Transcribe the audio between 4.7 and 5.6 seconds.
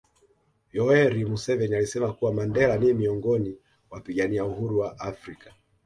wa afrika